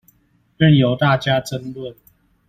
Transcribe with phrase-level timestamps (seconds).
[0.57, 1.95] 任由大家爭論